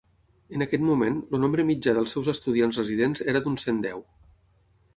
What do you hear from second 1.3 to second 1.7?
el nombre